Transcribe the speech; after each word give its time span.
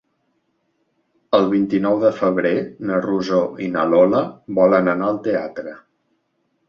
El 1.39 1.43
vint-i-nou 1.51 1.99
de 2.03 2.11
febrer 2.21 2.53
na 2.91 2.97
Rosó 3.03 3.43
i 3.67 3.71
na 3.77 3.87
Lola 3.93 4.23
volen 4.61 4.91
anar 4.95 5.11
al 5.13 5.21
teatre. 5.29 5.77